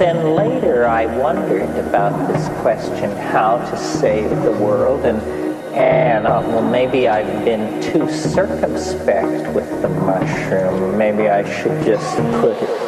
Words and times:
then 0.00 0.34
later 0.34 0.86
I 0.86 1.04
wondered 1.04 1.76
about 1.76 2.26
this 2.32 2.48
question, 2.62 3.14
how 3.18 3.58
to 3.70 3.76
save 3.76 4.30
the 4.30 4.52
world, 4.52 5.04
and 5.04 5.20
and 5.74 6.26
uh, 6.26 6.42
well, 6.46 6.62
maybe 6.62 7.06
I've 7.06 7.44
been 7.44 7.80
too 7.82 8.10
circumspect 8.10 9.54
with 9.54 9.70
the 9.82 9.88
mushroom. 9.90 10.96
Maybe 10.96 11.28
I 11.28 11.44
should 11.44 11.84
just 11.84 12.16
put 12.40 12.56
it. 12.56 12.79